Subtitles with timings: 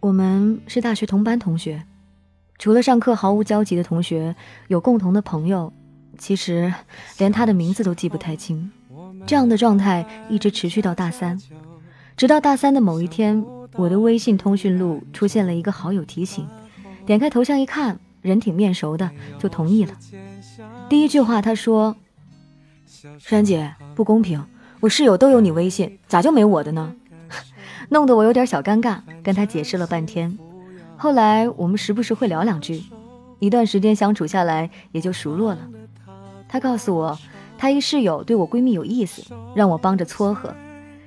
[0.00, 1.84] 我们是大学同班同学，
[2.58, 4.34] 除了上课毫无交集的同学，
[4.68, 5.70] 有共同的朋友，
[6.16, 6.72] 其实
[7.18, 8.70] 连他的名字都记不太清。
[9.26, 11.38] 这样的状态一直持续到大三，
[12.16, 13.44] 直到大三的某一天，
[13.74, 16.46] 我的微信通讯录出现了一个好友提醒，
[17.04, 19.94] 点开头像一看，人挺面熟的，就同意了。
[20.88, 21.94] 第一句话他说
[23.20, 24.42] ：“珊姐，不公平，
[24.80, 26.94] 我室友都有你微信，咋就没我的呢？”
[27.92, 30.36] 弄得我有点小尴尬，跟他解释了半天。
[30.96, 32.82] 后来我们时不时会聊两句，
[33.38, 35.60] 一段时间相处下来也就熟络了。
[36.48, 37.18] 他告诉我，
[37.56, 39.22] 他一室友对我闺蜜有意思，
[39.54, 40.54] 让我帮着撮合。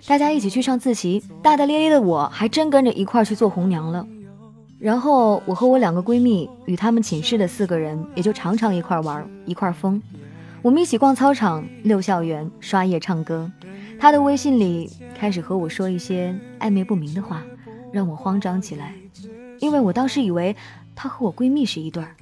[0.08, 4.06] 大家一起去上自习，大大咧咧的我还真跟着一块去做红娘了。
[4.80, 10.02] 然后我和我两个闺蜜与他们寝室的四个人也就常常一块玩一块疯。
[10.62, 13.50] 我们一起逛操场、溜校园、刷夜、唱歌。
[14.00, 17.44] 他的微信里开始和我说一些暧昧不明的话，
[17.94, 18.92] 让我慌张起来，
[19.60, 20.54] 因为我当时以为
[20.96, 22.16] 他和我闺蜜是一对儿。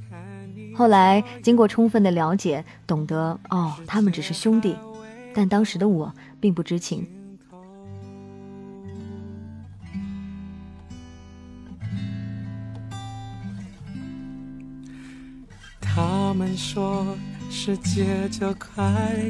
[0.75, 4.75] 后来经过充分的了解，懂得哦，他们只是兄弟，
[5.33, 7.07] 但当时的我并不知情。
[15.79, 17.17] 他们说
[17.49, 18.83] 世界就快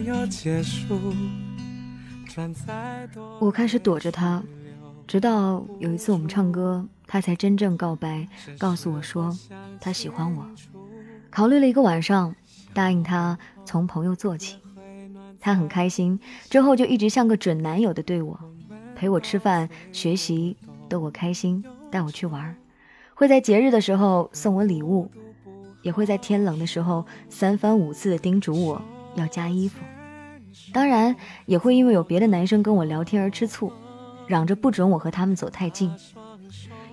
[0.06, 1.14] 要结束。
[3.40, 4.42] 我开始躲着他，
[5.12, 8.26] 直到有一次我们唱歌，他才真正告白，
[8.58, 9.38] 告诉我说
[9.82, 10.48] 他喜欢我。
[11.30, 12.34] 考虑了一个晚上，
[12.74, 14.56] 答应他从朋友做起。
[15.42, 16.18] 他很开心，
[16.50, 18.40] 之后就一直像个准男友的对我，
[18.96, 20.56] 陪我吃饭、学习，
[20.88, 22.56] 逗我开心，带我去玩，
[23.14, 25.12] 会在节日的时候送我礼物，
[25.82, 28.82] 也会在天冷的时候三番五次的叮嘱我
[29.16, 29.82] 要加衣服。
[30.72, 31.14] 当然
[31.48, 33.74] 也会因为有别的男生跟我聊天而吃醋，
[34.32, 35.90] 嚷着不准我和他们走太近；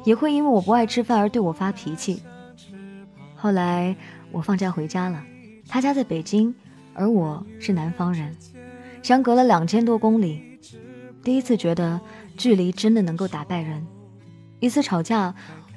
[0.03, 2.20] 也会因为我不爱吃饭而对我发脾气。
[3.36, 3.97] 后来
[4.33, 5.22] 我放假回家了，
[5.69, 6.53] 他家在北京，
[6.95, 8.36] 而我是南方人，
[9.05, 10.58] 相隔了两千多公里。
[11.23, 12.01] 第一次觉得
[12.36, 13.86] 距离真的能够打败人。
[14.58, 15.33] 一次吵架，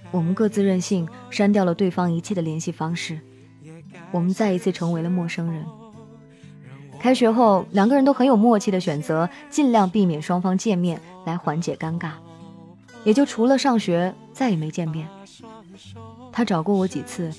[0.10, 3.20] 我们各自任性，删掉了对方一切的联系方式，
[4.12, 5.64] 我们再一次成为了陌生人。
[7.02, 12.12] 开学后，两个人都很有默契的选择尽量避免双方见面，来缓解尴尬。
[13.04, 15.08] 也就除了上学，再也没见面。
[16.32, 17.32] 他找过我几次，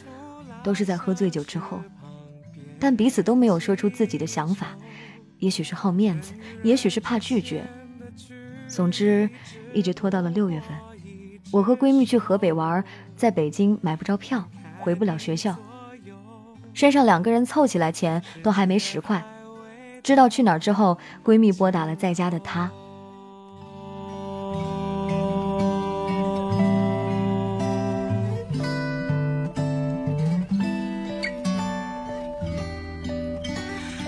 [0.64, 1.80] 都是在喝醉酒之后，
[2.80, 4.76] 但彼此都没有说出自己的想法。
[5.38, 6.34] 也许是好面子，
[6.64, 7.64] 也许是怕拒绝。
[8.66, 9.30] 总之，
[9.72, 10.76] 一直拖到了六月份，
[11.52, 12.84] 我和闺蜜去河北玩，
[13.16, 14.44] 在北京买不着票，
[14.80, 15.54] 回不了学校，
[16.74, 19.24] 身上两个人凑起来钱都还没十块。
[20.02, 22.70] 知道去哪儿之后，闺蜜拨打了在家的她。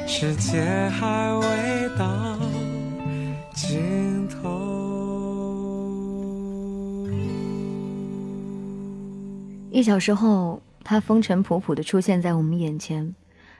[0.06, 2.38] 世界还未到
[3.52, 4.48] 尽头。
[9.70, 13.14] 一小时后，他风尘仆仆的出现在我们眼前。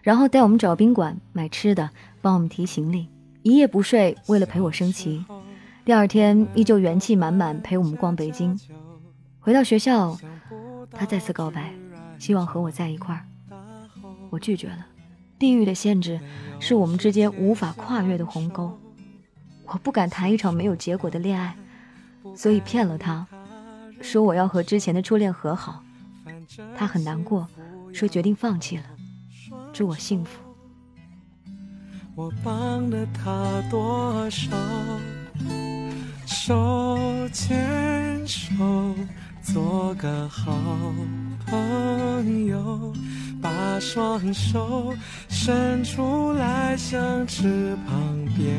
[0.04, 1.88] 然后带我们找宾馆买吃的，
[2.20, 3.08] 帮我们提行李，
[3.42, 5.24] 一夜不睡，为了陪我升旗。
[5.82, 8.58] 第二天依旧元气满满，陪我们逛北京。
[9.40, 10.14] 回到学校，
[10.90, 11.72] 他再次告白，
[12.18, 13.24] 希望和我在一块儿。
[14.28, 14.86] 我拒绝了，
[15.38, 16.20] 地域的限制
[16.60, 18.78] 是我们之间无法跨越的鸿沟。
[19.64, 21.56] 我不敢谈一场没有结果的恋爱，
[22.36, 23.26] 所以骗了他，
[24.02, 25.82] 说我要和之前的初恋和好。
[26.76, 27.48] 他很难过，
[27.94, 28.82] 说决定放弃了。
[29.74, 30.40] 祝我幸福。
[32.14, 34.56] 我帮了他多少？
[36.24, 38.94] 手牵手，
[39.42, 40.56] 做个好
[41.44, 42.92] 朋友，
[43.42, 44.94] 把双手
[45.28, 48.54] 伸出来像翅膀，别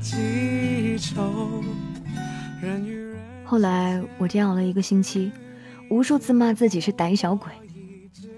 [0.00, 1.62] 记仇。
[2.62, 5.30] 人与人后来我煎熬了一个星期，
[5.90, 7.52] 无数次骂自己是胆小鬼，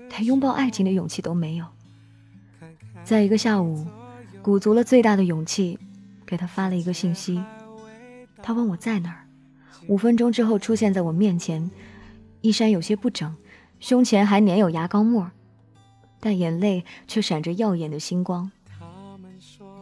[0.09, 1.65] 连拥抱爱情的勇气都没有。
[3.11, 3.85] 在一个下午，
[4.41, 5.77] 鼓足了最大的勇气，
[6.25, 7.43] 给他发了一个信息。
[8.41, 9.27] 他问我在哪儿，
[9.89, 11.69] 五分钟之后出现在我面前，
[12.41, 13.35] 衣衫有些不整，
[13.81, 15.29] 胸前还粘有牙膏沫，
[16.21, 18.49] 但眼泪却闪着耀眼的星光。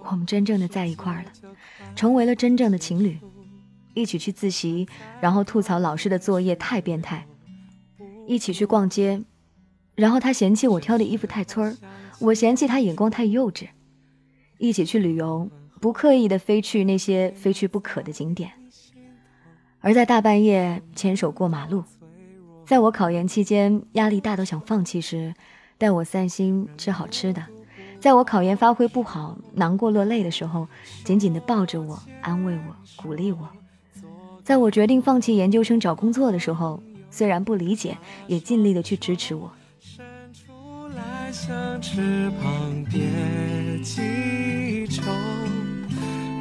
[0.04, 1.30] 我们真正的在一块儿了，
[1.94, 3.18] 成为了真正的情侣，
[3.92, 4.88] 一起去自习，
[5.20, 7.26] 然后吐槽老师的作业太变态，
[8.26, 9.22] 一起去逛街，
[9.96, 11.76] 然后他嫌弃我挑的衣服太村儿。
[12.20, 13.68] 我嫌弃他眼光太幼稚，
[14.58, 15.48] 一起去旅游，
[15.80, 18.50] 不刻意的飞去那些非去不可的景点，
[19.78, 21.84] 而在大半夜牵手过马路，
[22.66, 25.32] 在我考研期间压力大到想放弃时，
[25.78, 27.40] 带我散心吃好吃的；
[28.00, 30.66] 在我考研发挥不好、难过落泪的时候，
[31.04, 33.46] 紧紧的抱着我，安慰我，鼓励我；
[34.42, 36.82] 在我决定放弃研究生找工作的时候，
[37.12, 39.52] 虽然不理解，也尽力的去支持我。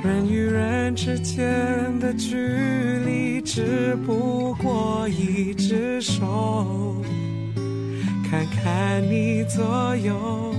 [0.03, 2.35] 人与人之间的距
[3.05, 7.01] 离只不过一只手，
[8.29, 10.53] 看看你左右。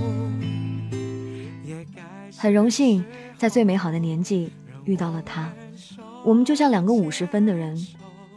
[2.37, 3.03] 很荣幸
[3.37, 4.51] 在最美好的年纪
[4.85, 5.51] 遇到了他，
[6.23, 7.77] 我们就像两个五十分的人，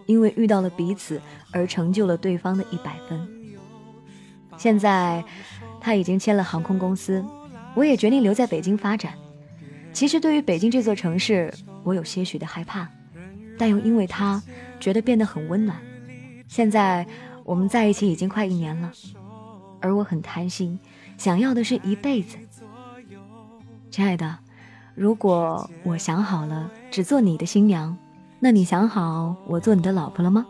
[0.06, 1.20] 因为遇到了彼此
[1.53, 3.19] 而成就了对方的一百分。
[4.58, 5.25] 现在
[5.84, 7.25] 他已经签了航空公司，
[7.75, 9.14] 我也决定留在北京发展。
[9.93, 11.52] 其实对于北京这座城市，
[11.82, 12.88] 我有些许的害怕，
[13.58, 14.40] 但又因为他，
[14.79, 15.76] 觉得变得很温暖。
[16.46, 17.05] 现在
[17.43, 18.93] 我们在一起已经快一年了，
[19.81, 20.79] 而我很贪心，
[21.19, 22.38] 想要的是一辈子。
[23.90, 24.38] 亲爱的，
[24.94, 27.99] 如果我想好了只做你的新娘，
[28.38, 30.46] 那你想好我做你的老婆了吗？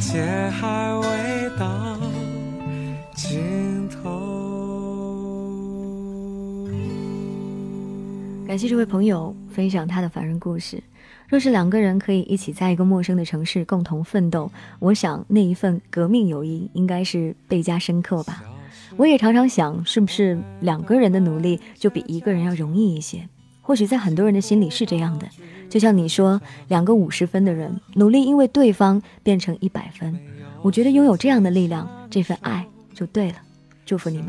[0.00, 1.06] 界还未
[1.58, 1.98] 到
[3.14, 3.38] 尽
[3.88, 4.08] 头。
[8.46, 10.82] 感谢这位朋友分享他的凡人故事。
[11.28, 18.42] 若是两个人可以一起在一个陌生的城市共同奋斗，我想那一份革命友谊应该是倍加深刻吧。
[18.96, 23.28] 我也常常想，是不是两个人的努力就比一个人要容易一些？
[23.60, 25.28] 或许在很多人的心里是这样的。
[25.70, 26.38] 就像你说，
[26.68, 30.18] 两个五十分的人努力，因为对方变成一百分。
[30.60, 33.36] 我觉得拥有这样的力量，这份爱就对了。
[33.86, 34.26] 祝福你们！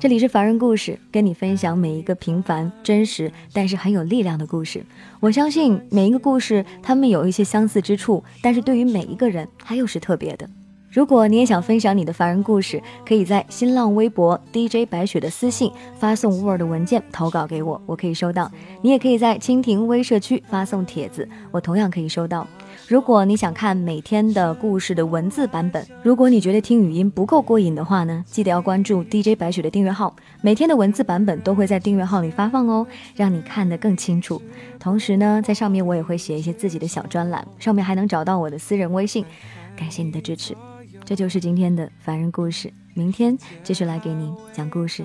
[0.00, 4.84] 这里是凡人故事，跟你分享每一个平凡、真实，但是很有力量的故事。
[5.20, 10.50] 我相信每一个故事，他们有一些相似之处，但是对于每一个人，它又是特别的。
[10.94, 15.68] 如果你也想分享你的凡人故事，可以在新浪微博 DJ 白雪的私信
[15.98, 18.48] 发送 Word 文件投稿给我，我可以收到。
[18.80, 22.46] 你也可以在蜻蜓微社区发送帖子，我同样可以收到。
[22.86, 32.86] 如果你想看每天的故事的文字版本，如果你觉得听语音不够过瘾的话呢，记得要关注 DJ 白雪的订阅号，每天的文字版本都会在订阅号里发放哦，
[33.16, 34.40] 让你看得更清楚。
[34.78, 39.24] 同时呢，在上面我也会写一些自己的小专栏，上面还能找到我的私人微信。
[39.76, 40.54] 感谢你的支持。
[41.04, 45.04] 这就是今天的凡人故事，明天继续来给您讲故事。